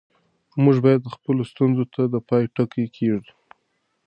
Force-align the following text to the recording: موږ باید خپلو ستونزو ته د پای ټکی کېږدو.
موږ 0.63 0.77
باید 0.85 1.11
خپلو 1.15 1.41
ستونزو 1.51 1.83
ته 1.93 2.01
د 2.13 2.15
پای 2.27 2.43
ټکی 2.55 2.85
کېږدو. 2.95 3.33